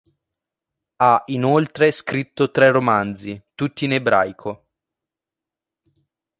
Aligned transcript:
Ha 0.95 1.23
inoltre 1.27 1.91
scritto 1.91 2.49
tre 2.49 2.71
romanzi, 2.71 3.39
tutti 3.53 3.85
in 3.85 3.93
ebraico. 3.93 4.65